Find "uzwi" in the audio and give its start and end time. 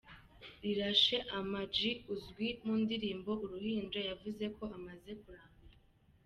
2.13-2.47